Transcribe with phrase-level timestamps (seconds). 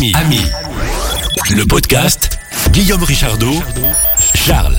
[0.00, 0.38] Ami, Ami,
[1.54, 2.38] le podcast
[2.70, 3.52] Guillaume Richardot,
[4.34, 4.78] Charles.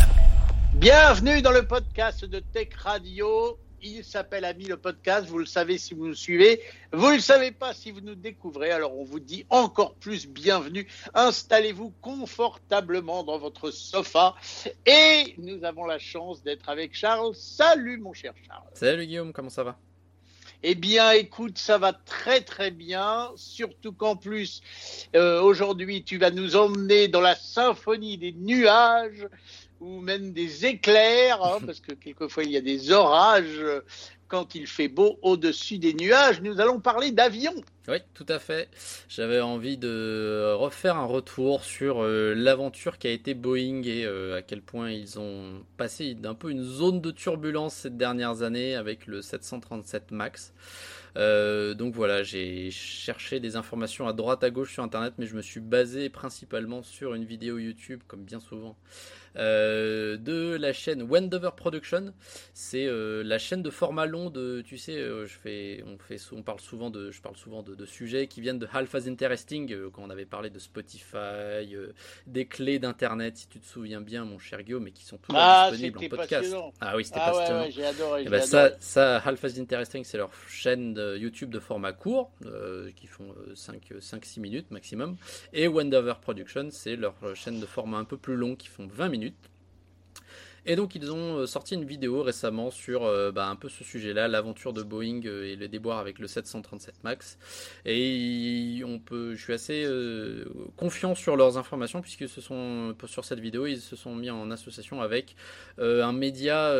[0.74, 3.60] Bienvenue dans le podcast de Tech Radio.
[3.84, 5.28] Il s'appelle Ami le podcast.
[5.28, 6.60] Vous le savez si vous nous suivez.
[6.92, 8.72] Vous ne le savez pas si vous nous découvrez.
[8.72, 10.88] Alors on vous dit encore plus bienvenue.
[11.14, 14.34] Installez-vous confortablement dans votre sofa.
[14.88, 17.36] Et nous avons la chance d'être avec Charles.
[17.36, 18.64] Salut mon cher Charles.
[18.74, 19.78] Salut Guillaume, comment ça va?
[20.64, 24.62] Eh bien, écoute, ça va très très bien, surtout qu'en plus,
[25.16, 29.28] euh, aujourd'hui, tu vas nous emmener dans la symphonie des nuages
[29.80, 33.64] ou même des éclairs, hein, parce que quelquefois il y a des orages
[34.28, 36.42] quand il fait beau au-dessus des nuages.
[36.42, 37.56] Nous allons parler d'avions.
[37.88, 38.70] Oui, tout à fait.
[39.10, 44.38] J'avais envie de refaire un retour sur euh, l'aventure qui a été Boeing et euh,
[44.38, 48.76] à quel point ils ont passé d'un peu une zone de turbulence ces dernières années
[48.76, 50.54] avec le 737 MAX.
[51.18, 55.36] Euh, donc voilà, j'ai cherché des informations à droite à gauche sur internet, mais je
[55.36, 58.78] me suis basé principalement sur une vidéo YouTube, comme bien souvent,
[59.36, 62.14] de la chaîne Wendover Production.
[62.54, 66.62] C'est la chaîne de format long de, tu sais, je fais, on fait, on parle
[66.62, 70.10] souvent de, je parle souvent de, sujets qui viennent de Half as Interesting quand on
[70.10, 71.76] avait parlé de Spotify,
[72.28, 75.42] des clés d'internet, si tu te souviens bien, mon cher Guillaume, mais qui sont toujours
[75.42, 76.56] ah, disponibles en podcast.
[76.80, 77.70] Ah oui, c'était ah, passionnant.
[77.70, 78.24] j'ai adoré.
[78.26, 82.32] Eh ben, ça, ça, Half as Interesting, c'est leur chaîne de YouTube de format court,
[82.96, 85.18] qui font 5-6 minutes maximum,
[85.54, 89.10] et Wendover Production, c'est leur chaîne de format un peu plus long, qui font 20
[89.10, 89.51] minutes
[90.66, 93.84] et donc ils ont euh, sorti une vidéo récemment sur euh, bah, un peu ce
[93.84, 97.40] sujet-là, l'aventure de Boeing euh, et les déboires avec le 737 Max.
[97.86, 99.88] Et on peut, je suis assez
[100.78, 104.52] confiant sur leurs informations puisque ce sont sur cette vidéo ils se sont mis en
[104.52, 105.36] association avec
[105.80, 106.74] un média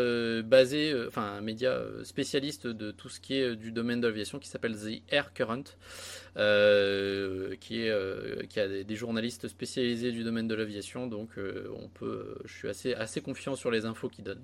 [0.44, 4.48] basé, enfin un média spécialiste de tout ce qui est du domaine de l'aviation qui
[4.48, 5.64] s'appelle The Air Current.
[6.34, 12.54] Qui, est, qui a des, journalistes spécialisés du domaine de l'aviation, donc on peut, je
[12.54, 14.44] suis assez, assez confiant sur les infos qu'ils donnent.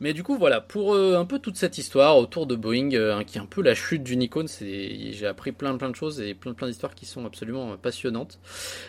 [0.00, 2.90] Mais du coup, voilà, pour un peu toute cette histoire autour de Boeing,
[3.24, 6.34] qui est un peu la chute du Nikon, j'ai appris plein plein de choses et
[6.34, 8.40] plein plein d'histoires qui sont absolument passionnantes.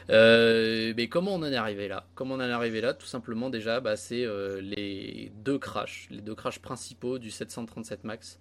[0.10, 2.08] mais comment on en est arrivé là?
[2.16, 2.94] Comment on en est arrivé là?
[2.94, 4.26] Tout simplement, déjà, bah, c'est
[4.62, 8.40] les deux crashs, les deux crashs principaux du 737 Max.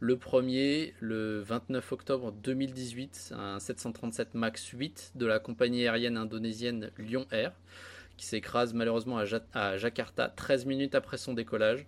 [0.00, 6.90] Le premier, le 29 octobre 2018, un 737 MAX 8 de la compagnie aérienne indonésienne
[6.98, 7.52] Lyon Air,
[8.16, 9.18] qui s'écrase malheureusement
[9.52, 11.86] à, Jakarta 13 minutes après son décollage.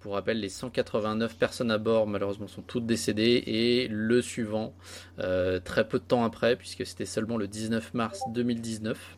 [0.00, 3.44] Pour rappel, les 189 personnes à bord, malheureusement, sont toutes décédées.
[3.46, 4.74] Et le suivant,
[5.20, 9.16] euh, très peu de temps après, puisque c'était seulement le 19 mars 2019,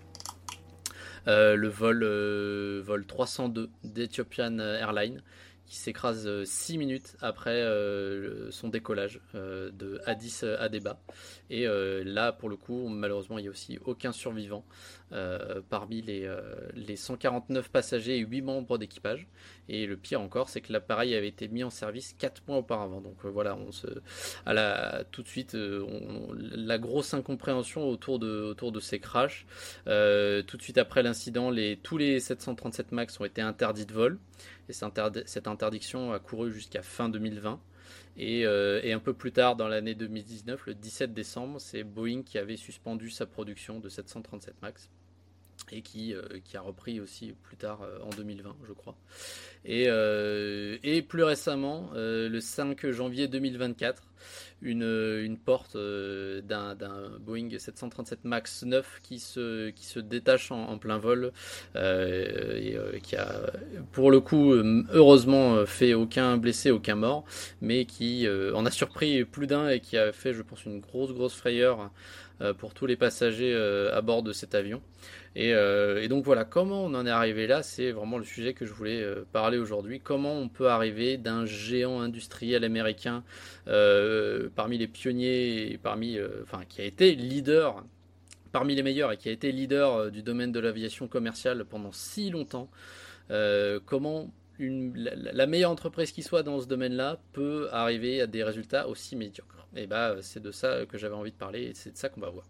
[1.27, 5.23] euh, le vol, euh, vol 302 d'Ethiopian Airlines,
[5.67, 7.65] qui s'écrase 6 euh, minutes après
[8.51, 11.01] son décollage de Addis Abeba.
[11.51, 11.67] Et
[12.05, 14.65] là, pour le coup, malheureusement, il n'y a aussi aucun survivant
[15.69, 16.29] parmi les,
[16.75, 19.27] les 149 passagers et 8 membres d'équipage.
[19.69, 23.01] Et le pire encore, c'est que l'appareil avait été mis en service 4 mois auparavant.
[23.01, 23.87] Donc voilà, on se,
[25.11, 29.47] tout de suite, la grosse incompréhension autour de, ces crashs.
[29.85, 31.51] tout de suite après l'incident,
[31.83, 34.19] tous les 737 MAX ont été interdits de vol.
[34.69, 37.61] Et cette interdiction a couru jusqu'à fin 2020.
[38.19, 42.39] Euh, et, un peu plus tard, dans l'année 2019, le 17 décembre, c'est Boeing qui
[42.39, 44.91] avait suspendu sa production de 737 MAX
[45.73, 48.97] et qui, euh, qui a repris aussi plus tard euh, en 2020, je crois.
[49.65, 49.87] Et,
[50.83, 54.03] et plus récemment, le 5 janvier 2024,
[54.63, 56.75] une, une porte euh, d'un
[57.21, 61.33] Boeing 737 MAX 9 qui se, qui se détache en, plein vol
[61.77, 63.53] euh, et euh, qui a
[63.93, 64.53] pour le coup
[64.93, 67.25] heureusement fait aucun blessé, aucun mort,
[67.61, 71.13] mais qui en a surpris plus d'un et qui a fait je pense une grosse
[71.13, 71.91] grosse frayeur
[72.59, 74.83] pour tous les passagers à bord de cet avion.
[75.37, 78.67] Euh, et, donc voilà, comment on en est arrivé là, c'est vraiment le sujet que
[78.67, 80.01] je voulais euh, parler aujourd'hui.
[80.01, 83.25] Comment on peut arriver d'un géant industriel américain
[83.67, 87.85] euh, parmi les pionniers, parmi, enfin, qui a été leader
[88.53, 92.31] parmi les meilleurs et qui a été leader du domaine de l'aviation commerciale pendant si
[92.31, 92.71] longtemps,
[93.85, 98.89] comment une, la, meilleure entreprise qui soit dans ce domaine-là peut arriver à des résultats
[98.89, 99.67] aussi médiocres.
[99.77, 102.21] Et bah c'est de ça que j'avais envie de parler et c'est de ça qu'on
[102.21, 102.47] va voir.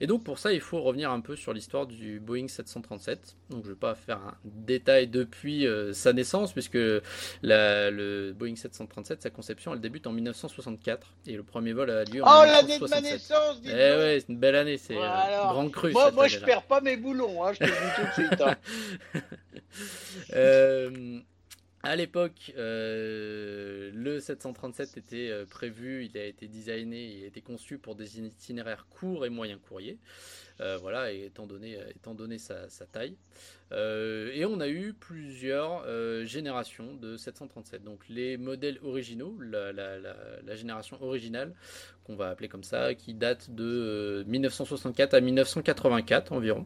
[0.00, 3.36] Et donc pour ça, il faut revenir un peu sur l'histoire du Boeing 737.
[3.50, 8.56] Donc je ne vais pas faire un détail depuis euh, sa naissance, puisque le Boeing
[8.56, 12.44] 737, sa conception, elle débute en 1964 et le premier vol a lieu en oh,
[12.44, 15.92] l'année de ma naissance Eh ouais, c'est une belle année, c'est euh, grande crue.
[15.92, 18.40] Moi, moi je perds pas mes boulons, hein, je te dis tout de suite.
[18.40, 18.56] Hein.
[20.34, 21.18] Euh,
[21.84, 27.40] À l'époque, euh, le 737 était euh, prévu, il a été designé, il a été
[27.40, 29.98] conçu pour des itinéraires courts et moyens courriers.
[30.60, 33.16] Euh, voilà, étant donné, étant donné sa, taille.
[33.72, 35.84] et on a eu plusieurs
[36.24, 37.82] générations de 737.
[37.82, 41.52] Donc les modèles originaux, la, la génération originale,
[42.04, 46.64] qu'on va appeler comme ça, qui date de 1964 à 1984 environ.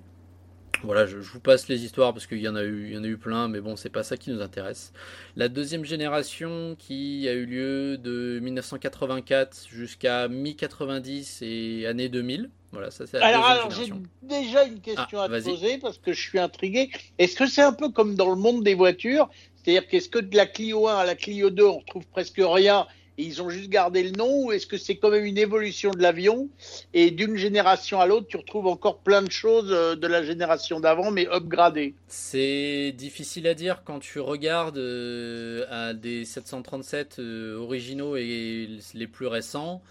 [0.87, 3.03] Voilà, je, vous passe les histoires parce qu'il y en a eu, il y en
[3.03, 4.93] a eu plein, mais bon, c'est pas ça qui nous intéresse.
[5.35, 12.51] La deuxième génération qui a eu lieu de 1984 jusqu'à mi-90 et année 2000.
[12.71, 13.93] Voilà, ça c'est Alors, alors j'ai
[14.23, 16.91] déjà une question ah, à te poser parce que je suis intrigué.
[17.19, 19.29] Est-ce que c'est un peu comme dans le monde des voitures?
[19.57, 22.87] C'est-à-dire qu'est-ce que de la Clio 1 à la Clio 2, on retrouve presque rien
[23.19, 26.03] ils ont juste gardé le nom ou est-ce que c'est quand même une évolution de
[26.03, 26.49] l'avion
[26.93, 30.81] et d'une génération à l'autre tu retrouves encore plein de choses euh, de la génération
[30.81, 38.17] d'avant mais upgradées C'est difficile à dire quand tu regardes euh, des 737 euh, originaux
[38.17, 39.83] et les plus récents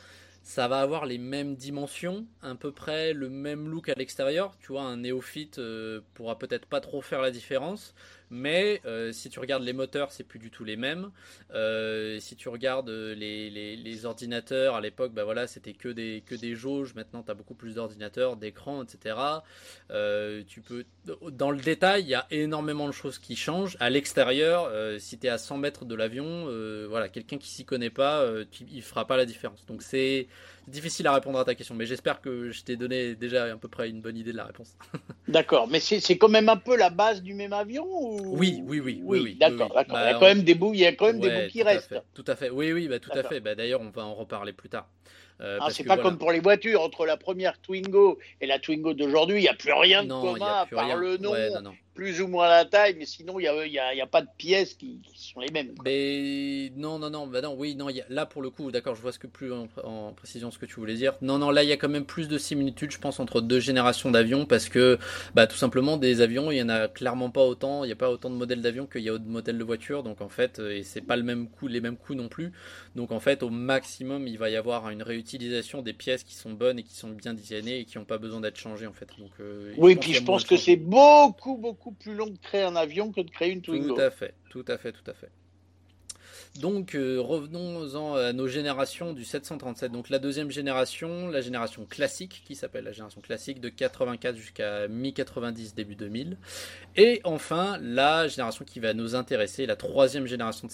[0.43, 4.55] ça va avoir les mêmes dimensions, à peu près le même look à l'extérieur.
[4.61, 5.59] Tu vois, un néophyte
[6.13, 7.95] pourra peut-être pas trop faire la différence.
[8.29, 11.11] Mais euh, si tu regardes les moteurs, c'est plus du tout les mêmes.
[11.53, 16.35] Euh, si tu regardes euh, les, ordinateurs, à l'époque, bah voilà, c'était que des, que
[16.35, 16.95] des jauges.
[16.95, 19.15] Maintenant, tu as beaucoup plus d'ordinateurs, d'écrans, etc.
[20.47, 20.85] tu peux,
[21.31, 23.77] dans le détail, il y a énormément de choses qui changent.
[23.79, 26.45] À l'extérieur, si tu es à 100 mètres de l'avion,
[26.87, 28.25] voilà, quelqu'un qui s'y connaît pas,
[28.71, 29.65] il fera pas la différence.
[29.65, 30.27] Donc c'est
[30.67, 33.67] difficile à répondre à ta question, mais j'espère que je t'ai donné déjà à peu
[33.67, 34.75] près une bonne idée de la réponse.
[35.27, 39.01] d'accord, mais c'est quand même un peu la base du même avion Oui, oui, oui.
[39.03, 39.97] Oui, d'accord, d'accord.
[39.99, 41.47] il y a bah, quand même des bouts, il y a quand même des bouts
[41.49, 41.95] qui restent.
[42.13, 43.39] tout à fait, oui, oui, bah, tout à fait.
[43.39, 44.87] Bah, D'ailleurs, on va en reparler plus tard.
[45.41, 48.93] Euh, ah, c'est pas comme pour les voitures, entre la première Twingo et la Twingo
[48.93, 51.33] d'aujourd'hui, il n'y a plus rien de commun à part le nom,
[51.95, 54.21] plus ou moins la taille, mais sinon il n'y a, y a, y a, pas
[54.21, 55.73] de pièces qui, sont les mêmes.
[55.85, 58.95] Mais non, non, non, bah non, oui, non, y a, là pour le coup, d'accord,
[58.95, 61.13] je vois ce que plus en, précision ce que tu voulais dire.
[61.21, 63.61] Non, non, là il y a quand même plus de similitudes, je pense, entre deux
[63.61, 64.99] générations d'avions parce que,
[65.33, 67.97] bah tout simplement, des avions, il y en a clairement pas autant, il n'y a
[67.97, 70.59] pas autant de modèles d'avions qu'il y a de modèles de voitures, donc en fait,
[70.59, 72.51] et c'est pas le même coût, les mêmes coûts non plus.
[72.95, 76.51] Donc en fait, au maximum, il va y avoir une réutilisation des pièces qui sont
[76.51, 79.07] bonnes et qui sont bien designées et qui n'ont pas besoin d'être changées en fait.
[79.17, 82.75] Donc, euh, oui, puis je pense que c'est beaucoup beaucoup plus long de créer un
[82.75, 83.95] avion que de créer une Twingo.
[83.95, 85.29] Tout à fait, tout à fait, tout à fait.
[86.59, 89.91] Donc euh, revenons-en à nos générations du 737.
[89.91, 94.87] Donc la deuxième génération, la génération classique, qui s'appelle la génération classique de 84 jusqu'à
[94.87, 96.37] mi-90, début 2000.
[96.95, 100.71] Et enfin la génération qui va nous intéresser, la troisième génération de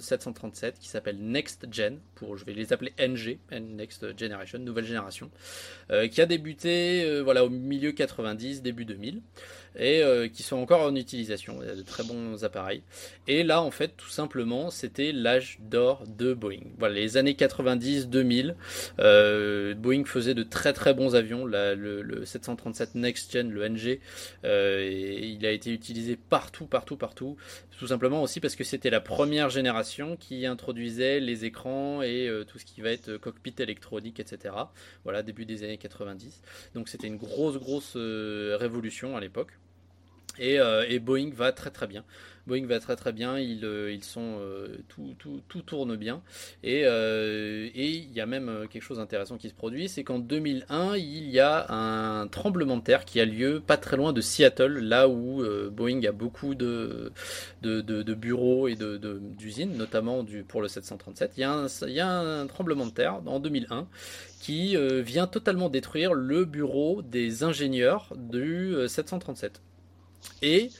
[0.00, 5.30] 737, qui s'appelle Next Gen, pour je vais les appeler NG, Next Generation, nouvelle génération,
[5.90, 9.22] euh, qui a débuté euh, voilà au milieu 90, début 2000
[9.76, 11.58] et euh, qui sont encore en utilisation.
[11.62, 12.82] Il y a de très bons appareils.
[13.26, 16.62] Et là, en fait, tout simplement, c'était l'âge d'or de Boeing.
[16.78, 18.54] Voilà, les années 90-2000,
[19.00, 21.44] euh, Boeing faisait de très très bons avions.
[21.44, 24.00] le, 737 Next Gen, le NG,
[24.44, 27.36] euh, il a été utilisé partout, partout, partout.
[27.78, 32.58] Tout simplement aussi parce que c'était la première génération qui introduisait les écrans et tout
[32.58, 34.54] ce qui va être cockpit électronique, etc.
[35.02, 36.40] Voilà, début des années 90.
[36.74, 39.58] Donc c'était une grosse, grosse révolution à l'époque.
[40.40, 42.04] Euh, et, Boeing va très très bien.
[42.46, 46.20] Boeing va très très bien, ils, euh, ils sont euh, tout, tout, tout, tourne bien
[46.62, 51.30] et, il y a même quelque chose d'intéressant qui se produit, c'est qu'en 2001 il
[51.30, 55.08] y a un tremblement de terre qui a lieu pas très loin de Seattle, là
[55.08, 57.12] où Boeing a beaucoup de,
[57.62, 61.32] de, bureaux et d'usines, notamment pour le 737.
[61.38, 63.88] Il y, a un, il y a un tremblement de terre en 2001
[64.40, 69.62] qui vient totalement détruire le bureau des ingénieurs du 737.
[70.42, 70.70] Et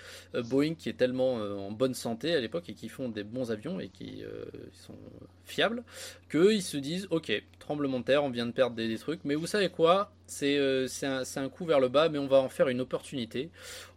[0.43, 3.51] Boeing qui est tellement euh, en bonne santé à l'époque et qui font des bons
[3.51, 4.99] avions et qui euh, sont
[5.45, 5.85] fiables,
[6.31, 9.47] qu'ils se disent ok, tremblement de terre, on vient de perdre des, trucs, mais vous
[9.47, 10.11] savez quoi?
[10.27, 10.59] C'est
[11.03, 13.51] un, un, coup vers le bas, mais on va en faire une opportunité.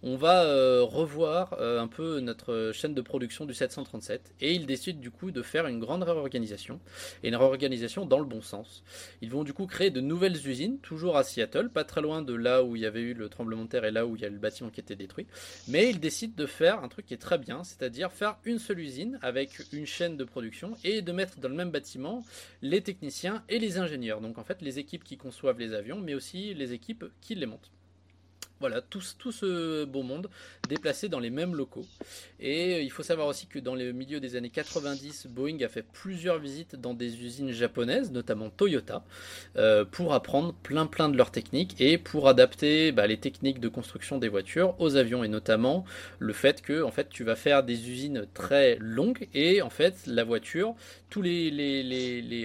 [0.04, 0.44] On va
[0.84, 5.42] revoir un peu notre chaîne de production du 737 et ils décident du coup de
[5.42, 6.82] faire une grande réorganisation
[7.24, 8.84] et une réorganisation dans le bon sens.
[9.22, 12.34] Ils vont du coup créer de nouvelles usines, toujours à Seattle, pas très loin de
[12.34, 14.26] là où il y avait eu le tremblement de terre et là où il y
[14.26, 15.28] a le bâtiment qui était détruit,
[15.68, 18.80] mais ils décident de faire un truc qui est très bien, c'est-à-dire faire une seule
[18.80, 22.26] usine avec une chaîne de production et de mettre dans le même bâtiment
[22.62, 24.22] les techniciens et les ingénieurs.
[24.22, 27.46] Donc en fait les équipes qui conçoivent les avions, mais aussi les équipes qui les
[27.46, 27.72] montent.
[28.60, 30.30] Voilà, tout, ce beau monde
[30.68, 31.86] déplacé dans les mêmes locaux.
[32.40, 35.68] Et euh, il faut savoir aussi que dans le milieu des années 90, Boeing a
[35.68, 39.04] fait plusieurs visites dans des usines japonaises, notamment Toyota,
[39.58, 43.68] euh, pour apprendre plein plein de leurs techniques et pour adapter bah, les techniques de
[43.68, 45.86] construction des voitures aux avions et notamment
[46.18, 50.08] le fait que en fait tu vas faire des usines très longues et en fait
[50.08, 50.74] la voiture,
[51.12, 51.52] tous les,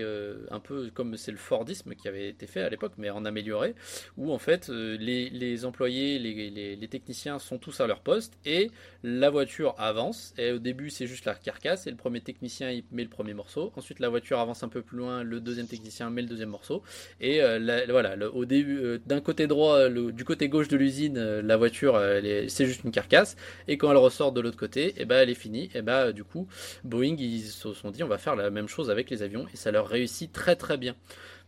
[0.01, 3.25] euh, un peu comme c'est le Fordisme qui avait été fait à l'époque, mais en
[3.25, 3.75] amélioré,
[4.19, 8.71] où en fait les employés les, techniciens sont tous à leur poste et
[9.03, 10.35] la voiture avance.
[10.39, 13.35] Et au début, c'est juste la carcasse et le premier technicien il met le premier
[13.35, 13.73] morceau.
[13.77, 16.83] Ensuite, la voiture avance un peu plus loin, le deuxième technicien met le deuxième morceau.
[17.21, 21.43] Et euh, voilà, au début, euh, d'un côté droit, du côté gauche de l'usine, euh,
[21.43, 22.01] la voiture,
[22.49, 23.37] c'est juste une carcasse.
[23.69, 25.71] Et quand elle ressort de l'autre côté, et eh ben, elle est finie.
[25.75, 26.47] Et ben, du coup,
[26.85, 29.57] Boeing, ils se sont dit, on va faire la même chose avec les avions et
[29.57, 30.95] ça leur réussit très très bien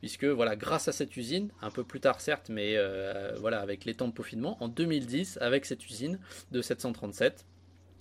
[0.05, 3.87] puisque voilà, grâce à cette usine, un peu plus tard certes, mais euh, voilà, avec
[3.87, 6.19] les temps de peaufinement, en 2010, avec cette usine
[6.53, 7.47] de 737,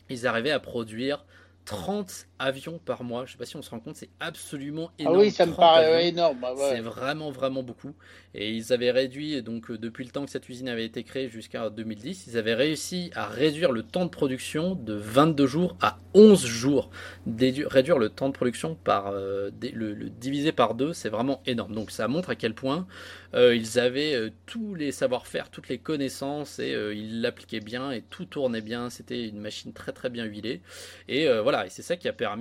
[0.09, 1.23] ils arrivaient à produire
[1.63, 3.25] 30 avions par mois.
[3.25, 5.15] Je sais pas si on se rend compte, c'est absolument énorme.
[5.15, 6.37] Ah oui, ça me paraît énorme.
[6.39, 7.93] Bah c'est vraiment, vraiment beaucoup.
[8.35, 11.29] Et ils avaient réduit, donc euh, depuis le temps que cette usine avait été créée
[11.29, 15.99] jusqu'à 2010, ils avaient réussi à réduire le temps de production de 22 jours à
[16.15, 16.89] 11 jours.
[17.27, 21.73] réduire le temps de production par euh, le, diviser par deux, c'est vraiment énorme.
[21.73, 22.87] Donc ça montre à quel point
[23.35, 28.25] euh, ils avaient tous les savoir-faire, toutes les connaissances et ils l'appliquaient bien et tout
[28.25, 28.89] tournait bien.
[28.89, 30.61] C'était une machine très très bien huilée.
[31.07, 32.32] Et voilà, et c'est ça qui a permis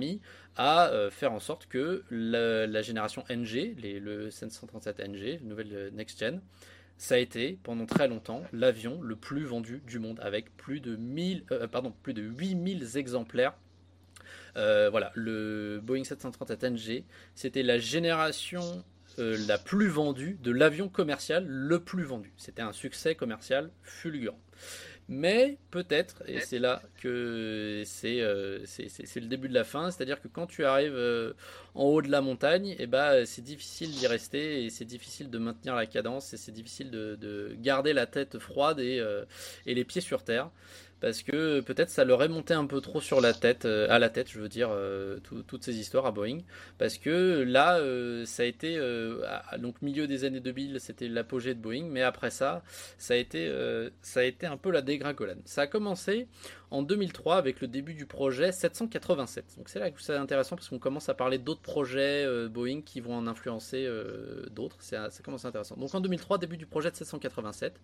[0.55, 6.41] à euh, faire en sorte que la, génération NG, le 737 NG, nouvelle next gen,
[6.97, 10.95] ça a été pendant très longtemps l'avion le plus vendu du monde avec plus de
[10.95, 11.67] 1000, euh,
[12.01, 13.55] plus de 8000 exemplaires.
[14.55, 18.83] Euh, voilà, le Boeing 737 NG, c'était la génération
[19.17, 22.33] la plus vendue de l'avion commercial le plus vendu.
[22.35, 24.39] C'était un succès commercial fulgurant.
[25.09, 30.21] Mais peut-être, et c'est là que c'est euh, c'est le début de la fin, c'est-à-dire
[30.21, 31.33] que quand tu arrives euh,
[31.75, 35.37] en haut de la montagne, eh ben, c'est difficile d'y rester et c'est difficile de
[35.39, 39.25] maintenir la cadence et c'est difficile de, de, garder la tête froide et, euh,
[39.65, 40.49] et les pieds sur terre
[41.03, 43.99] parce que peut-être ça leur est monté un peu trop sur la tête, euh, à
[43.99, 46.37] la tête, je veux dire, euh, toutes ces histoires à Boeing,
[46.77, 48.79] parce que là, euh, ça a été,
[49.57, 52.63] donc milieu des années 2000, c'était l'apogée de Boeing, mais après ça,
[52.97, 53.51] ça a été,
[54.01, 55.41] ça a été un peu la dégringolade.
[55.43, 56.29] Ça a commencé
[56.71, 59.57] en 2003 avec le début du projet 787.
[59.57, 63.01] Donc c'est là que c'est intéressant parce qu'on commence à parler d'autres projets Boeing qui
[63.01, 63.89] vont en influencer
[64.51, 64.77] d'autres.
[64.79, 65.75] Ça commence intéressant.
[65.75, 67.77] Donc en 2003, début du projet de 787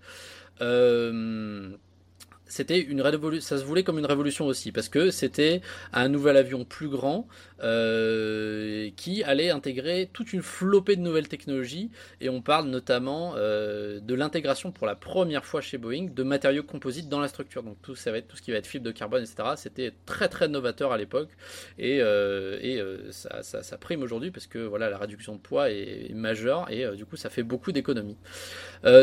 [2.50, 5.62] c'était une révolution, ça se voulait comme une révolution aussi, parce que c'était
[5.94, 7.28] un nouvel avion plus grand
[7.62, 14.00] euh, qui allait intégrer toute une flopée de nouvelles technologies, et on parle notamment euh,
[14.00, 17.64] de l'intégration pour la première fois chez Boeing de matériaux composites dans la structure.
[17.64, 19.50] Donc tout ça va être tout ce qui va être fibre de carbone, etc.
[19.56, 21.30] C'était très très novateur à l'époque,
[21.78, 26.96] et, euh, ça, prime aujourd'hui parce que voilà la réduction de poids est, majeure, et
[26.96, 28.18] du coup ça fait beaucoup d'économies.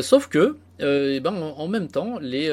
[0.02, 2.48] sauf que, et ben, en, même temps, les,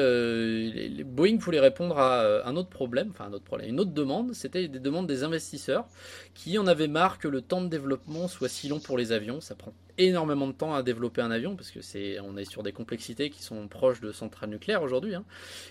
[0.88, 3.92] les Boeing voulait répondre à euh, un autre problème, enfin un autre problème, une autre
[3.92, 5.86] demande, c'était des demandes des investisseurs
[6.34, 9.40] qui en avaient marre que le temps de développement soit si long pour les avions.
[9.40, 12.62] Ça prend énormément de temps à développer un avion parce que c'est, on est sur
[12.62, 15.14] des complexités qui sont proches de centrales nucléaires aujourd'hui.
[15.14, 15.24] Hein.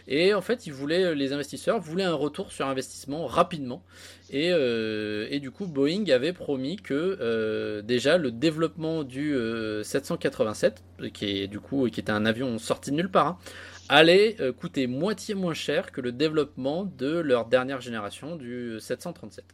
[0.07, 3.83] Et en fait, ils voulaient, les investisseurs voulaient un retour sur investissement rapidement.
[4.29, 9.35] Et, euh, du coup, Boeing avait promis que euh, déjà le développement du
[9.83, 13.27] 787, qui est du coup qui était un avion sorti de nulle part.
[13.27, 13.37] Hein,
[13.89, 19.45] allait euh, coûter moitié moins cher que le développement de leur dernière génération du 737.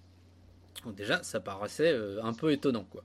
[0.95, 3.03] Déjà, ça paraissait euh, un peu étonnant, quoi.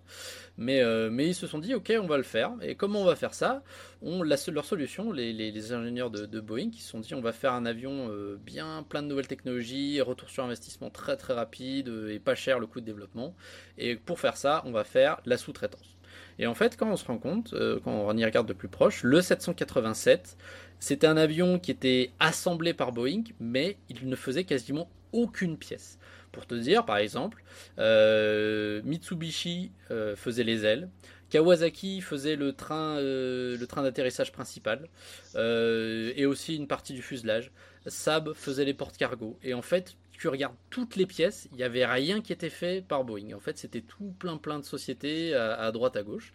[0.57, 2.53] Mais, euh, mais ils se sont dit, ok, on va le faire.
[2.63, 3.63] Et comment on va faire ça?
[4.03, 7.53] On, la, Leur solution, les, ingénieurs de, Boeing, qui se sont dit, on va faire
[7.53, 8.11] un avion
[8.45, 12.67] bien plein de nouvelles technologies, retour sur investissement très très rapide et pas cher le
[12.67, 13.35] coût de développement.
[13.79, 15.97] Et pour faire ça, on va faire la sous-traitance.
[16.39, 19.03] Et en fait, quand on se rend compte, quand on y regarde de plus proche,
[19.03, 20.37] le 787,
[20.79, 25.99] c'était un avion qui était assemblé par Boeing, mais il ne faisait quasiment aucune pièce.
[26.35, 27.45] Pour te dire, par exemple,
[27.79, 30.89] euh, Mitsubishi euh, faisait les ailes,
[31.31, 34.89] Kawasaki faisait le train, euh, train d'atterrissage principal
[35.37, 37.53] et aussi une partie du fuselage.
[37.87, 39.39] Saab faisait les portes cargo.
[39.43, 42.85] Et en fait, tu regardes toutes les pièces, il n'y avait rien qui était fait
[42.87, 43.35] par Boeing.
[43.35, 46.33] En fait, c'était tout plein plein de sociétés à, droite à gauche.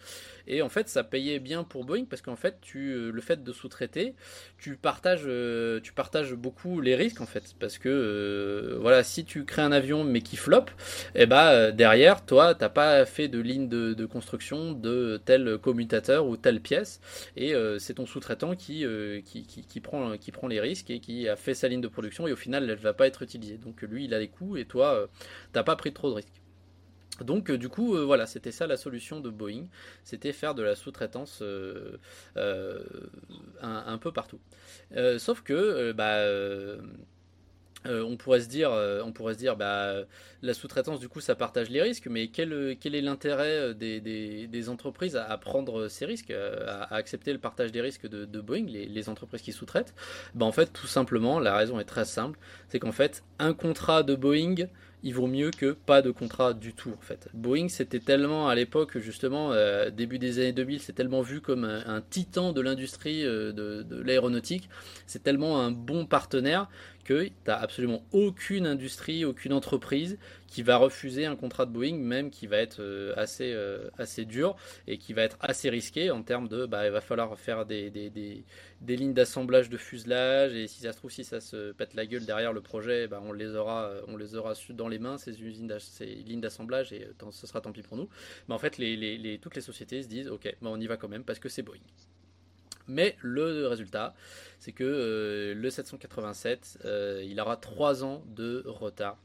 [0.47, 3.53] Et en fait, ça payait bien pour Boeing parce qu'en fait, euh, le fait de
[3.53, 4.15] sous-traiter,
[4.57, 7.55] tu partages, euh, tu partages beaucoup les risques en fait.
[7.59, 10.71] Parce que euh, voilà, si tu crées un avion mais qui floppe,
[11.15, 16.25] et eh ben derrière, toi, t'as pas fait de ligne de, construction de tel commutateur
[16.25, 16.99] ou telle pièce,
[17.35, 18.85] et c'est ton sous-traitant qui,
[19.23, 22.31] qui, prend, qui prend les risques et qui a fait sa ligne de production et
[22.31, 23.59] au final, elle va pas être utilisée.
[23.81, 25.07] Lui, il a les coûts et toi,
[25.53, 26.41] t'as pas pris trop de risques.
[27.21, 29.65] Donc du coup, voilà, c'était ça la solution de Boeing,
[30.03, 31.43] c'était faire de la sous-traitance
[33.61, 34.39] un, peu partout.
[35.17, 36.23] sauf que, bah,
[37.85, 40.03] euh, on pourrait se dire, euh, on pourrait se dire, bah,
[40.41, 44.69] la sous-traitance, du coup, ça partage les risques, mais quel, quel est l'intérêt euh, des,
[44.69, 49.41] entreprises à, prendre ces risques, à, accepter le partage des risques de, Boeing, les, entreprises
[49.41, 49.93] qui sous-traitent?
[50.35, 54.03] Bah, En fait, tout simplement, la raison est très simple, c'est qu'en fait, un contrat
[54.03, 54.67] de Boeing,
[55.01, 57.29] il vaut mieux que pas de contrat du tout en fait.
[57.33, 59.53] Boeing c'était tellement à l'époque justement
[59.91, 64.69] début des années 2000 c'est tellement vu comme un, titan de l'industrie de, de l'aéronautique,
[65.07, 66.67] c'est tellement un bon partenaire
[67.09, 71.97] que tu n'as absolument aucune industrie, aucune entreprise qui va refuser un contrat de Boeing,
[71.97, 76.11] même qui va être euh, assez, euh, assez dur et qui va être assez risqué
[76.11, 80.53] en termes de bah, il va falloir faire des, des, des, lignes d'assemblage de fuselage
[80.53, 83.19] et si ça se trouve, si ça se pète la gueule derrière le projet, bah,
[83.25, 87.07] on, les aura, on les aura dans les mains, ces, usines ces lignes d'assemblage et
[87.31, 88.07] ce sera tant pis pour nous.
[88.47, 88.77] Mais en fait,
[89.41, 91.63] toutes les sociétés se disent ok, bah, on y va quand même parce que c'est
[91.63, 91.81] Boeing.
[92.89, 94.13] Mais le résultat,
[94.59, 99.17] c'est que euh, le 787, euh, il aura 3 ans de retard.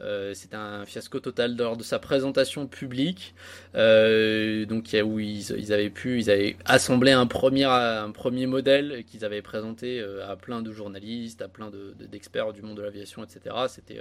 [0.00, 3.34] Euh, c'est un fiasco total lors de sa présentation publique,
[3.74, 9.42] donc où ils, avaient pu, ils avaient assemblé un premier, un premier modèle qu'ils avaient
[9.42, 13.56] présenté à plein de journalistes, à plein d'experts du monde de l'aviation, etc.
[13.68, 14.00] C'était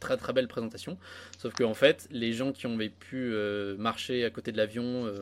[0.00, 0.98] très très belle présentation.
[1.38, 3.34] Sauf que en fait, les gens qui ont pu
[3.78, 5.12] marcher à côté de l'avion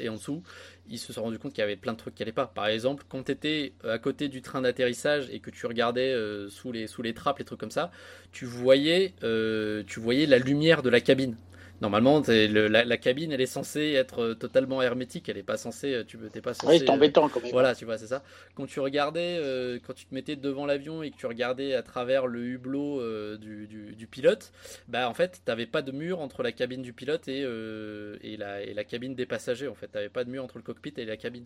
[0.00, 0.42] et, en dessous,
[0.90, 2.46] ils se sont rendus compte qu'il y avait plein de trucs qui n'allaient pas.
[2.46, 6.12] Par exemple, quand tu étais euh, à côté du train d'atterrissage et que tu regardais
[6.12, 7.90] euh, sous, les, sous les trappes, les trucs comme ça,
[8.32, 11.36] tu voyais, euh, tu voyais la lumière de la cabine.
[11.80, 15.28] Normalement, la, cabine, elle est censée être euh, totalement hermétique.
[15.28, 15.94] Elle n'est pas censée.
[15.94, 16.72] Euh, tu t'es pas censé.
[16.72, 17.52] Oui, c'est embêtant quand même.
[17.52, 18.22] Voilà, tu vois, c'est ça.
[18.54, 21.82] Quand tu regardais, euh, quand tu te mettais devant l'avion et que tu regardais à
[21.82, 23.00] travers le hublot
[23.38, 24.52] du, pilote,
[24.88, 28.36] bah en fait, tu n'avais pas de mur entre la cabine du pilote et, et,
[28.36, 29.68] la, et la cabine des passagers.
[29.68, 31.44] En fait, tu n'avais pas de mur entre le cockpit et la cabine.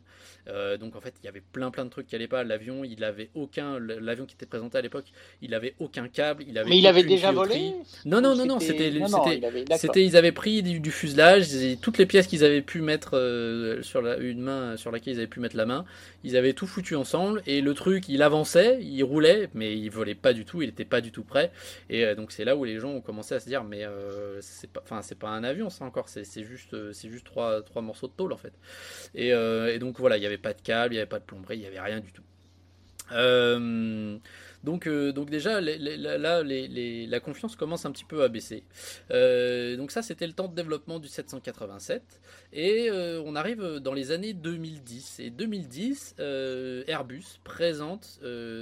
[0.81, 2.45] donc en fait, il y avait plein plein de trucs qui n'allaient pas.
[2.45, 3.79] L'avion, il avait aucun.
[3.79, 5.07] L'avion qui était présenté à l'époque,
[5.43, 6.45] il avait aucun câble.
[6.49, 6.71] Il avait.
[6.71, 7.75] Mais il avait déjà volé?
[8.05, 8.61] Non, non, non, non.
[8.61, 8.93] C'était,
[9.77, 11.49] c'était, avaient pris du, fuselage,
[11.81, 15.19] toutes les pièces qu'ils avaient pu mettre euh, sur la, une main sur laquelle ils
[15.19, 15.85] avaient pu mettre la main,
[16.25, 20.15] ils avaient tout foutu ensemble et le truc il avançait, il roulait, mais il volait
[20.15, 21.51] pas du tout, il était pas du tout prêt.
[21.91, 24.41] Et euh, donc c'est là où les gens ont commencé à se dire mais euh,
[24.41, 27.83] c'est pas, enfin c'est pas un avion ça encore, c'est juste c'est juste trois, trois
[27.83, 28.53] morceaux de tôle en fait.
[29.15, 31.25] Et, et donc voilà, il n'y avait pas de câble, il n'y avait pas de
[31.25, 32.23] plomberie, il n'y avait rien du tout.
[33.15, 34.19] Euh,
[34.65, 38.65] donc, euh, donc déjà, là, la confiance commence un petit peu à baisser.
[39.11, 42.03] Euh, donc ça, c'était le temps de développement du 787.
[42.53, 45.21] Et euh, on arrive dans les années 2010.
[45.21, 46.17] Et 2010,
[46.87, 48.21] Airbus présente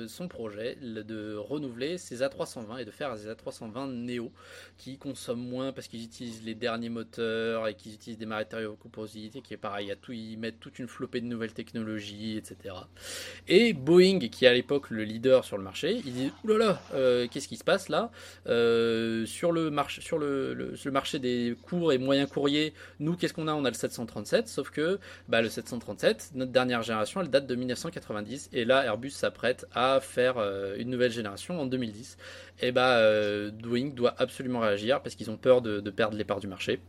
[0.08, 4.32] son projet de renouveler ses A320 et de faire des A320 Neo
[4.78, 9.42] qui consomment moins parce qu'ils utilisent les derniers moteurs et qu'ils utilisent des matériaux composités
[9.42, 12.74] qui est pareil, à tout, ils mettent toute une flopée de nouvelles technologies, etc.
[13.48, 17.26] Et Boeing, qui est à l'époque le leader sur le marché, il dit oulala, euh,
[17.30, 18.10] qu'est-ce qui se passe là?
[18.46, 23.48] Euh, Sur, le, marché, sur le, marché des courts et moyens courriers, nous, qu'est-ce qu'on
[23.48, 23.54] a?
[23.54, 24.98] On a le 737, sauf que
[25.28, 30.00] bah, le 737, notre dernière génération, elle date de 1990, et là, Airbus s'apprête à
[30.00, 32.16] faire euh, une nouvelle génération en 2010.
[32.62, 33.00] Et bah,
[33.62, 36.80] Boeing doit absolument réagir parce qu'ils ont peur de perdre les parts du marché.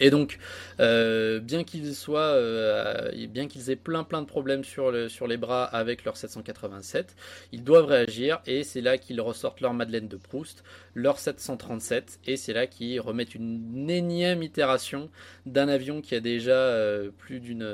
[0.00, 0.38] Et donc,
[0.80, 5.26] euh, bien qu'ils soient, euh, bien qu'ils aient plein plein de problèmes sur, le, sur
[5.26, 7.14] les bras avec leur 787,
[7.52, 12.36] ils doivent réagir et c'est là qu'ils ressortent leur Madeleine de Proust, leur 737 et
[12.36, 15.10] c'est là qu'ils remettent une énième itération
[15.44, 17.70] d'un avion qui a déjà euh, plus d'une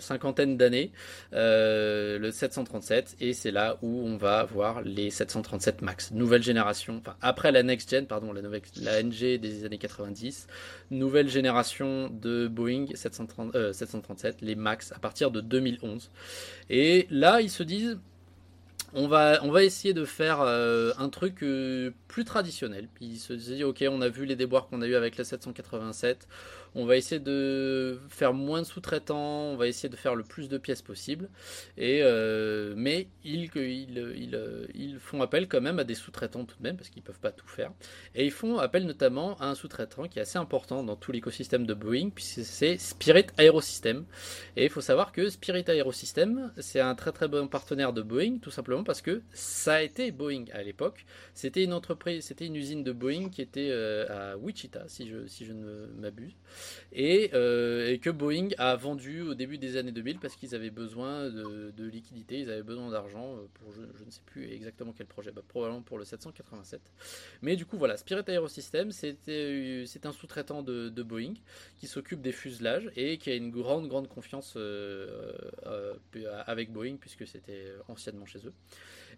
[0.00, 0.90] cinquantaine d'années,
[1.32, 7.16] le 737 et c'est là où on va voir les 737 Max, nouvelle génération, enfin
[7.22, 10.48] après la next gen, pardon, la, la NG des années 90,
[10.90, 11.59] nouvelle génération
[12.10, 16.10] de Boeing 730, 737, euh, les MAX, à partir de 2011.
[16.68, 17.98] Et là, ils se disent,
[18.94, 22.88] on va, essayer de faire euh, un truc euh, plus traditionnel.
[23.00, 26.26] Ils se disent, ok, on a vu les déboires qu'on a eu avec la 787,
[26.74, 30.48] on va essayer de faire moins de sous-traitants, on va essayer de faire le plus
[30.48, 31.28] de pièces possible.
[31.76, 36.62] Et, euh, mais ils, ils, ils, font appel quand même à des sous-traitants tout de
[36.62, 37.72] même, parce qu'ils ne peuvent pas tout faire.
[38.14, 41.66] Et ils font appel notamment à un sous-traitant qui est assez important dans tout l'écosystème
[41.66, 44.04] de Boeing, puisque c'est Spirit Aerosystem.
[44.56, 48.38] Et il faut savoir que Spirit Aerosystem, c'est un très très bon partenaire de Boeing,
[48.38, 51.04] tout simplement parce que ça a été Boeing à l'époque.
[51.34, 55.26] C'était une entreprise, c'était une usine de Boeing qui était euh, à Wichita, si je,
[55.26, 56.34] si je ne m'abuse.
[56.96, 61.28] Euh, et, que Boeing a vendu au début des années 2000 parce qu'ils avaient besoin
[61.30, 65.06] de, de liquidités, ils avaient besoin d'argent euh, pour je, ne sais plus exactement quel
[65.06, 66.80] projet, bah, probablement pour le 787.
[67.42, 71.34] Mais du coup voilà, Spirit Aerosystem c'était c'est un sous-traitant de, Boeing
[71.78, 74.58] qui s'occupe des fuselages et qui a une grande grande confiance
[76.46, 78.52] avec Boeing puisque c'était anciennement chez eux.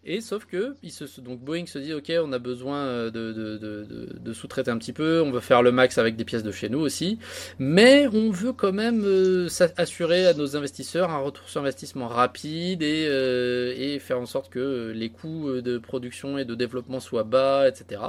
[0.04, 0.74] Et sauf que
[1.20, 5.30] donc Boeing se dit ok on a besoin euh, de, sous-traiter un petit peu, on
[5.30, 7.18] veut faire le max avec des pièces de chez nous aussi,
[7.60, 12.82] mais on veut quand même euh, assurer à nos investisseurs un retour sur investissement rapide
[12.82, 17.22] et, euh, et faire en sorte que les coûts de production et de développement soient
[17.22, 18.00] bas, etc.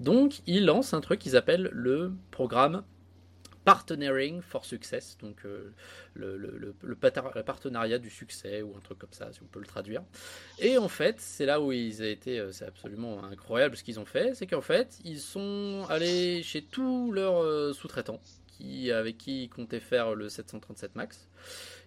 [0.00, 2.82] Donc ils lancent un truc qu'ils appellent le programme
[3.66, 5.74] Partnering for Success, donc euh,
[6.14, 10.04] le, le, partenariat du succès ou un truc comme ça, si on peut le traduire.
[10.60, 13.98] Et en fait, c'est là où ils ont été, euh, c'est absolument incroyable ce qu'ils
[13.98, 19.18] ont fait, c'est qu'en fait, ils sont allés chez tous leurs euh, sous-traitants qui, avec
[19.18, 21.28] qui ils comptaient faire le 737 MAX.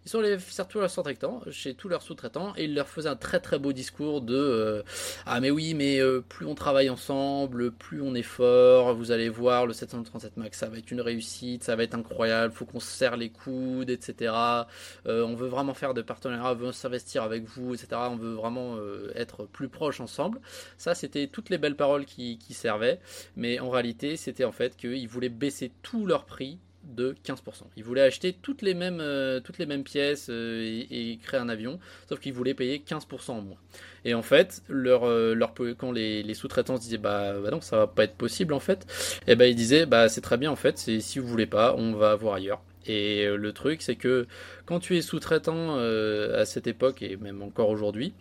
[0.05, 3.09] Ils sont allés faire tout leur sous-traitants, chez tous leurs sous-traitants, et ils leur faisaient
[3.09, 4.83] un très très beau discours de euh,
[5.25, 9.27] Ah, mais oui, mais euh, plus on travaille ensemble, plus on est fort, vous allez
[9.29, 12.79] voir, le 737 Max, ça va être une réussite, ça va être incroyable, faut qu'on
[12.79, 14.33] se serre les coudes, etc.
[15.05, 17.87] Euh, on veut vraiment faire de partenariats, on veut s'investir avec vous, etc.
[18.09, 18.77] On veut vraiment
[19.15, 20.39] être plus proches ensemble.
[20.77, 22.99] Ça, c'était toutes les belles paroles qui, qui servaient,
[23.35, 26.59] mais en réalité, c'était en fait qu'ils voulaient baisser tout leur prix
[26.95, 27.63] de 15%.
[27.77, 31.49] Ils voulaient acheter toutes les mêmes, euh, toutes les mêmes pièces euh, et, créer un
[31.49, 33.57] avion, sauf qu'ils voulaient payer 15% en moins.
[34.05, 37.77] Et en fait, leur, euh, leur, quand les, sous-traitants se disaient bah, bah, non, ça
[37.77, 38.85] va pas être possible en fait,
[39.27, 41.75] et eh ben ils disaient bah c'est très bien en fait, si vous voulez pas,
[41.77, 42.61] on va voir ailleurs.
[42.85, 44.25] Et le truc c'est que
[44.65, 48.13] quand tu es sous-traitant à cette époque et même encore aujourd'hui,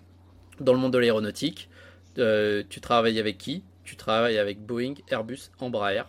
[0.60, 1.68] dans le monde de l'aéronautique,
[2.16, 3.62] tu travailles avec qui?
[3.84, 6.02] Tu travailles avec Boeing, Airbus, Embraer.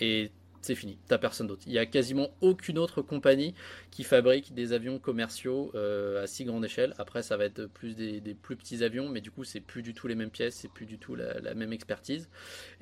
[0.00, 0.30] Et
[0.60, 1.62] c'est fini, t'as personne d'autre.
[1.66, 3.54] Il n'y a quasiment aucune autre compagnie
[3.90, 6.94] qui fabrique des avions commerciaux euh, à si grande échelle.
[6.98, 9.94] Après, ça va être plus des, plus petits avions, mais du coup, c'est plus du
[9.94, 12.28] tout les mêmes pièces, c'est plus du tout la, même expertise.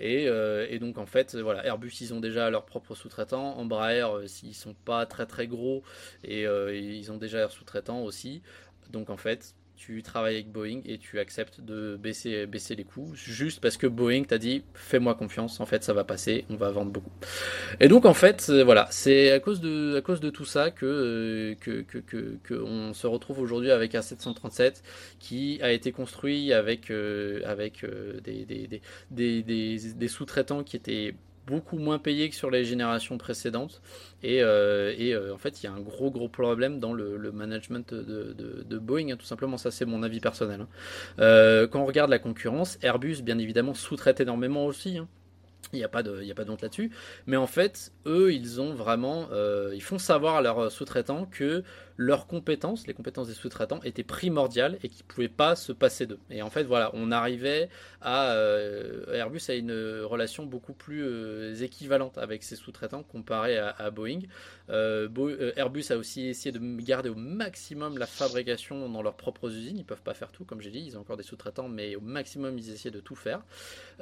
[0.00, 3.58] Euh, et, donc, en fait, voilà, Airbus, ils ont déjà leurs propres sous-traitants.
[3.58, 5.82] Embraer, euh, s'ils sont pas très très gros,
[6.24, 8.42] et ils ont déjà leurs sous-traitants aussi.
[8.90, 13.60] Donc, en fait, tu travailles avec Boeing et tu acceptes de baisser, les coûts juste
[13.60, 16.90] parce que Boeing t'a dit fais-moi confiance, en fait ça va passer, on va vendre
[16.90, 17.12] beaucoup.
[17.80, 20.70] Et donc en fait euh, voilà, c'est à cause de à cause de tout ça
[20.70, 24.82] que euh, que, que, se retrouve aujourd'hui avec un 737
[25.18, 27.84] qui a été construit avec euh, avec
[28.24, 31.14] des, des, des sous-traitants qui étaient
[31.46, 33.80] beaucoup moins payé que sur les générations précédentes.
[34.22, 37.32] Et, euh, et euh, en fait, il y a un gros gros problème dans le,
[37.32, 39.10] management de, de, Boeing.
[39.10, 40.62] Hein, tout simplement, ça c'est mon avis personnel.
[40.62, 40.68] Hein.
[41.18, 44.98] Euh, quand on regarde la concurrence, Airbus, bien évidemment, sous-traite énormément aussi.
[44.98, 45.08] Hein.
[45.72, 46.92] Il n'y a pas de, il y a pas honte là-dessus.
[47.26, 49.28] Mais en fait, eux, ils ont vraiment,
[49.72, 51.64] ils font savoir à leurs sous-traitants que
[51.96, 56.06] leurs compétences, les compétences des sous-traitants, étaient primordiales et qu'ils ne pouvaient pas se passer
[56.06, 56.18] d'eux.
[56.30, 57.68] Et en fait, voilà, on arrivait
[58.00, 58.32] à.
[58.32, 64.20] Euh, Airbus a une relation beaucoup plus euh, équivalente avec ses sous-traitants comparé à, Boeing.
[64.68, 65.08] Euh,
[65.56, 69.76] Airbus a aussi essayé de garder au maximum la fabrication dans leurs propres usines.
[69.76, 71.96] Ils ne peuvent pas faire tout, comme j'ai dit, ils ont encore des sous-traitants, mais
[71.96, 73.42] au maximum, ils essaient de tout faire.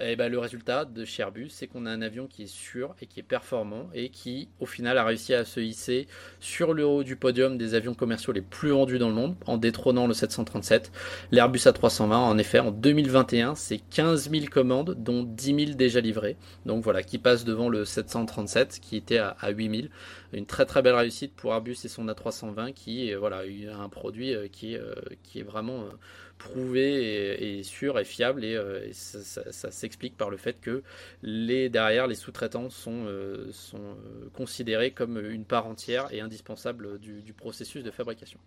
[0.00, 2.94] Et ben, le résultat de chez Airbus, c'est qu'on a un avion qui est sûr
[3.00, 6.06] et qui est performant et qui, au final, a réussi à se hisser
[6.40, 9.58] sur le haut du podium des avions commerciaux les plus vendus dans le monde, en
[9.58, 10.90] détrônant le 737.
[11.32, 16.36] L'Airbus A320, en effet, en 2021, c'est 15 000 commandes, dont 10 000 déjà livrées.
[16.64, 19.88] Donc voilà, qui passe devant le 737, qui était à, 8 000.
[20.32, 23.42] Une très très belle réussite pour Airbus et son A320, qui est voilà,
[23.78, 25.90] un produit euh, qui est, euh, qui est vraiment euh,
[26.38, 30.82] prouvé et, sûr et fiable et, euh, ça, s'explique par le fait que
[31.22, 36.98] les derrière les sous-traitants sont, euh, sont euh, considérés comme une part entière et indispensable
[36.98, 38.38] du, processus de fabrication.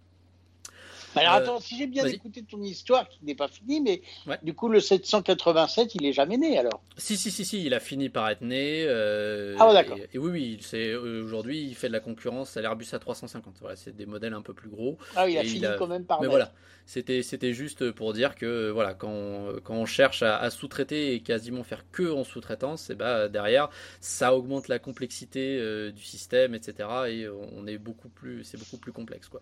[1.21, 4.37] Alors Euh, attends, si j'ai bien écouté ton histoire qui n'est pas finie, mais Ouais.
[4.43, 6.81] du coup le 787, il est jamais né alors.
[6.97, 8.83] Si, si, si, si, il a fini par être né.
[8.87, 9.97] euh, Ah d'accord.
[9.97, 13.41] Et, et oui, oui, c'est euh, aujourd'hui, il fait de la concurrence à l'Airbus A350.
[13.61, 14.97] Voilà, c'est des modèles un peu plus gros.
[15.15, 16.31] Ah oui, il a il fini a- quand même par Mais naître.
[16.37, 16.53] voilà,
[16.85, 21.13] c'était c'était juste pour dire que voilà, quand, on- quand on cherche à, à sous-traiter
[21.13, 26.03] et quasiment faire que en sous-traitance, et bah derrière, ça augmente la complexité euh, du
[26.03, 26.89] système, etc.
[27.09, 29.41] Et on est beaucoup plus, c'est beaucoup plus complexe quoi.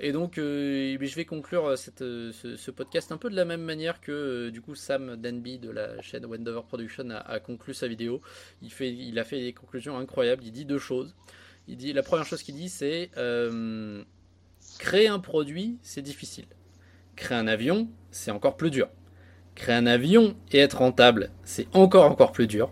[0.00, 3.62] Et donc, euh, je vais conclure cette, euh, ce, podcast un peu de la même
[3.62, 7.88] manière que euh, du coup Sam Denby de la chaîne Wendover Production a, conclu sa
[7.88, 8.20] vidéo.
[8.62, 10.44] Il fait, a fait des conclusions incroyables.
[10.44, 11.14] Il dit deux choses.
[11.66, 14.04] Il dit la première chose qu'il dit c'est euh,
[14.78, 16.46] créer un produit c'est difficile.
[17.16, 18.88] Créer un avion c'est encore plus dur.
[19.54, 22.70] Créer un avion et être rentable c'est encore encore plus dur.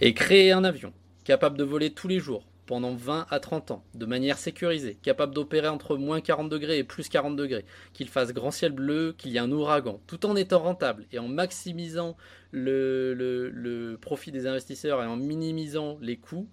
[0.00, 0.92] Et créer un avion
[1.24, 5.34] capable de voler tous les jours pendant 20 à 30 ans, de manière sécurisée, capable
[5.34, 9.32] d'opérer entre moins 40 degrés et plus 40 degrés, qu'il fasse grand ciel bleu, qu'il
[9.32, 12.16] y ait un ouragan, tout en étant rentable et en maximisant
[12.52, 16.48] le, profit des investisseurs et en minimisant les coûts,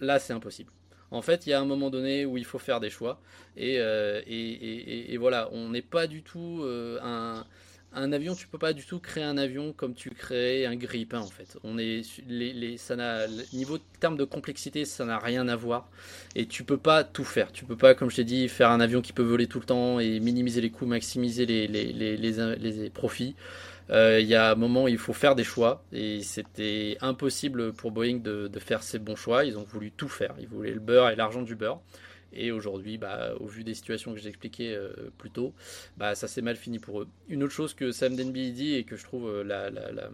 [0.00, 0.72] là c'est impossible.
[1.12, 3.20] En fait, il y a un moment donné où il faut faire des choix.
[3.56, 4.22] Et, euh,
[5.18, 7.44] voilà, on n'est pas du tout euh, un,
[7.92, 8.34] un avion.
[8.34, 11.56] Tu peux pas du tout créer un avion comme tu crées un grille-pain en fait.
[11.64, 12.02] On est
[12.78, 13.82] ça n'a niveau de
[14.16, 15.88] de complexité, ça n'a rien à voir.
[16.34, 17.52] Et tu peux pas tout faire.
[17.52, 19.66] Tu peux pas, comme je t'ai dit, faire un avion qui peut voler tout le
[19.66, 23.36] temps et minimiser les coûts, maximiser les, profits.
[23.90, 27.90] Euh, Il y a un moment il faut faire des choix et c'était impossible pour
[27.90, 29.44] Boeing de, de faire ces bons choix.
[29.44, 30.34] Ils ont voulu tout faire.
[30.40, 31.80] Ils voulaient le beurre et l'argent du beurre.
[32.32, 35.54] Et aujourd'hui, bah, au vu des situations que j'ai expliquées euh, plus tôt,
[35.96, 37.08] bah, ça s'est mal fini pour eux.
[37.28, 40.10] Une autre chose que Sam Denby dit et que je trouve euh, la, la- la-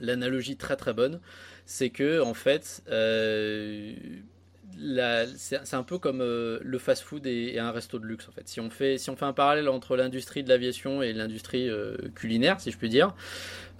[0.00, 1.20] l'analogie très très bonne,
[1.66, 3.94] c'est que en fait, euh,
[5.36, 8.48] c'est un peu comme euh, le fast-food et, et un resto de luxe en fait.
[8.48, 11.96] Si on fait, si on fait un parallèle entre l'industrie de l'aviation et l'industrie euh,
[12.14, 13.14] culinaire, si je puis dire,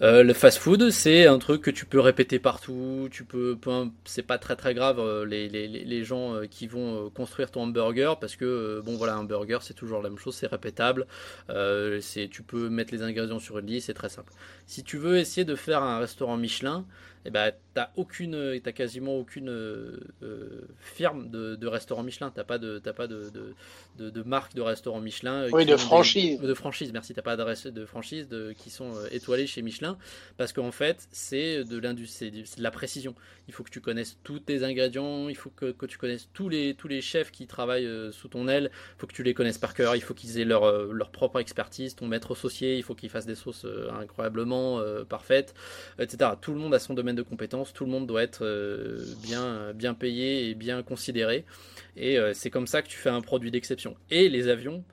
[0.03, 3.09] euh, le fast-food c'est un truc que tu peux répéter partout.
[3.11, 3.59] Tu peux,
[4.05, 8.35] c'est pas très très grave les, les, les- gens qui vont construire ton hamburger parce
[8.37, 11.07] que bon voilà un burger c'est toujours la même chose, c'est répétable.
[12.01, 14.33] C'est, tu peux mettre les ingrédients sur une liste, c'est très simple.
[14.67, 16.85] Si tu veux essayer de faire un restaurant Michelin,
[17.25, 22.31] eh ben, t'as aucune, t'as quasiment aucune euh, euh, firme de, de restaurant Michelin.
[22.35, 23.31] T'as pas de, t'as pas de,
[23.99, 25.45] de, de, marque de restaurant Michelin.
[25.45, 26.41] euh, Oui, de des- franchise.
[26.41, 27.15] de franchise, merci.
[27.15, 29.97] T'as pas d'adresse de franchise de, qui sont étoilées chez Michelin
[30.37, 33.15] parce qu'en fait, c'est de l'industrie, c'est de la précision.
[33.49, 36.49] Il faut que tu connaisses tous tes ingrédients, il faut que, que tu connaisses tous
[36.49, 39.59] les, tous les chefs qui travaillent sous ton aile, il faut que tu les connaisses
[39.59, 41.95] par cœur, il faut qu'ils aient leur, leur propre expertise.
[41.97, 43.67] Ton maître saucier, il faut qu'il fasse des sauces
[44.01, 45.55] incroyablement parfaites,
[45.99, 46.31] etc.
[46.41, 49.73] Tout le monde a son domaine de compétences, tout le monde doit être euh, bien,
[49.75, 51.45] bien payé et bien considéré.
[51.97, 53.97] Et euh, c'est comme ça que tu fais un produit d'exception.
[54.11, 54.85] Et les avions,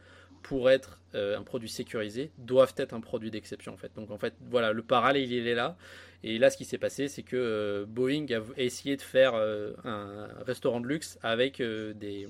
[0.42, 3.92] pour être euh, un produit sécurisé, doivent être un produit d'exception en fait.
[3.96, 5.78] Donc en fait, voilà, le parallèle il est là.
[6.24, 9.72] Et là, ce qui s'est passé, c'est que euh, Boeing a essayé de faire euh,
[9.86, 12.28] un restaurant de luxe avec euh, des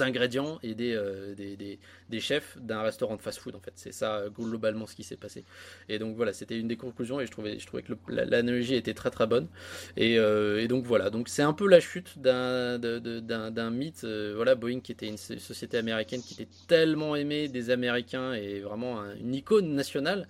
[0.00, 3.72] ingrédients et des, euh, des, des- des chefs d'un restaurant de fast-food en fait.
[3.76, 5.44] C'est ça euh, globalement ce qui s'est passé.
[5.88, 8.94] Et donc voilà, c'était une des conclusions et je trouvais, je trouvais que l'analogie était
[8.94, 9.48] très très bonne.
[9.96, 14.04] Et, euh, et donc voilà, donc c'est un peu la chute d'un mythe.
[14.04, 18.60] voilà, Boeing qui était une so- société américaine qui était tellement aimée des Américains et
[18.60, 20.28] vraiment un- une icône nationale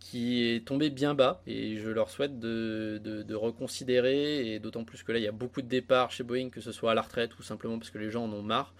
[0.00, 5.02] qui est tombé bien bas et je leur souhaite de, de- reconsidérer et d'autant plus
[5.02, 7.02] que là il y a beaucoup de départs chez Boeing que ce soit à la
[7.02, 8.74] retraite ou simplement parce que les gens en ont marre.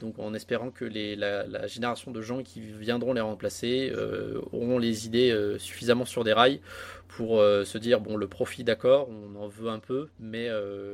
[0.00, 4.78] Donc en espérant que les, la, génération de gens qui viendront les remplacer euh, auront
[4.78, 6.60] les idées euh, suffisamment sur des rails
[7.08, 10.50] pour euh, se dire bon le profit d'accord on en veut un peu mais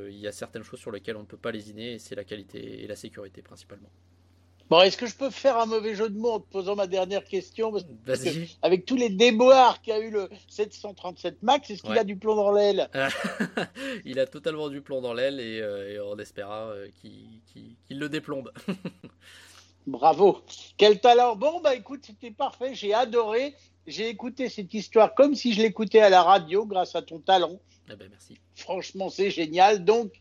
[0.08, 2.24] il y a certaines choses sur lesquelles on ne peut pas lésiner et c'est la
[2.24, 3.90] qualité et la sécurité principalement
[4.70, 6.86] Bon, est-ce que je peux faire un mauvais jeu de mots en te posant ma
[6.86, 8.30] dernière question Parce que
[8.62, 11.98] Avec tous les déboires qu'a eu le 737 Max, est-ce qu'il Ouais.
[11.98, 12.88] a du plomb dans l'aile
[14.04, 18.08] il a totalement du plomb dans l'aile et, euh, et on espéra euh, qu'il le
[18.08, 18.52] déplombe.
[19.86, 20.40] Bravo.
[20.76, 21.34] Quel talent.
[21.36, 22.74] Bon, bah écoute, c'était parfait.
[22.74, 23.54] J'ai adoré.
[23.86, 27.58] J'ai écouté cette histoire comme si je l'écoutais à la radio grâce à ton talent.
[27.90, 28.38] Eh ben merci.
[28.54, 29.84] Franchement, c'est génial.
[29.84, 30.12] Donc,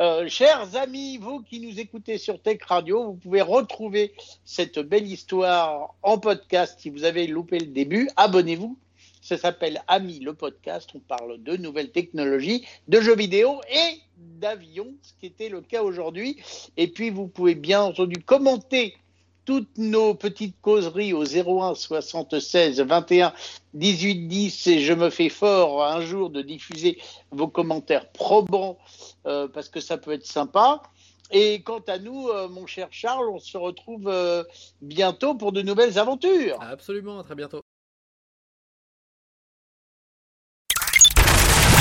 [0.00, 4.12] euh, chers amis, vous qui nous écoutez sur Tech Radio, vous pouvez retrouver
[4.44, 8.10] cette belle histoire en podcast si vous avez loupé le début.
[8.16, 8.76] Abonnez-vous.
[9.20, 10.90] Ça s'appelle Ami le podcast.
[10.96, 15.82] On parle de nouvelles technologies, de jeux vidéo et d'avions, ce qui était le cas
[15.82, 16.38] aujourd'hui.
[16.76, 18.96] Et puis, vous pouvez bien entendu commenter
[19.44, 23.32] toutes nos petites causeries au 01 76 21
[23.74, 26.98] 18 10 et je me fais fort un jour de diffuser
[27.30, 28.78] vos commentaires probants
[29.26, 30.82] euh, parce que ça peut être sympa.
[31.30, 34.44] Et quant à nous, euh, mon cher Charles, on se retrouve euh,
[34.82, 36.58] bientôt pour de nouvelles aventures.
[36.60, 37.60] Absolument, à très bientôt.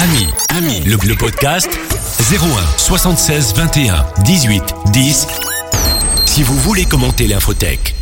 [0.02, 1.70] Ami, ami, le, le podcast
[2.20, 5.28] 01 76 21 18 10.
[6.26, 7.96] Si vous voulez commenter l'infotech.